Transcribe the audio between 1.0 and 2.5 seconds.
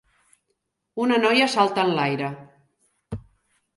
Una noia salta enlaire.